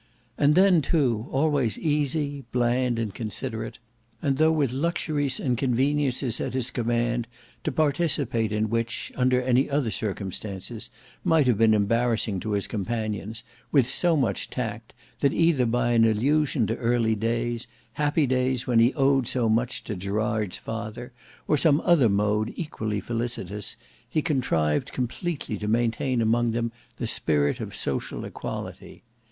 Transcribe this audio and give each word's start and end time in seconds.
And 0.35 0.55
then 0.55 0.81
too, 0.81 1.27
always 1.29 1.77
easy, 1.77 2.43
bland, 2.51 2.97
and 2.97 3.13
considerate; 3.13 3.77
and 4.19 4.39
though 4.39 4.51
with 4.51 4.73
luxuries 4.73 5.39
and 5.39 5.55
conveniences 5.55 6.41
at 6.41 6.55
his 6.55 6.71
command, 6.71 7.27
to 7.63 7.71
participate 7.71 8.51
in 8.51 8.71
which, 8.71 9.11
under 9.15 9.39
any 9.43 9.69
other 9.69 9.91
circumstances, 9.91 10.89
might 11.23 11.45
have 11.45 11.59
been 11.59 11.75
embarrassing 11.75 12.39
to 12.39 12.53
his 12.53 12.65
companions, 12.65 13.43
with 13.71 13.85
so 13.85 14.17
much 14.17 14.49
tact, 14.49 14.93
that 15.19 15.35
either 15.35 15.67
by 15.67 15.91
an 15.91 16.03
allusion 16.03 16.65
to 16.65 16.77
early 16.77 17.13
days, 17.13 17.67
happy 17.93 18.25
days 18.25 18.65
when 18.65 18.79
he 18.79 18.95
owed 18.95 19.27
so 19.27 19.47
much 19.47 19.83
to 19.83 19.95
Gerard's 19.95 20.57
father, 20.57 21.11
or 21.47 21.57
some 21.57 21.79
other 21.85 22.09
mode 22.09 22.53
equally 22.55 23.01
felicitous, 23.01 23.75
he 24.09 24.23
contrived 24.23 24.93
completely 24.93 25.59
to 25.59 25.67
maintain 25.67 26.23
among 26.23 26.53
them 26.53 26.71
the 26.97 27.05
spirit 27.05 27.59
of 27.59 27.75
social 27.75 28.25
equality. 28.25 29.03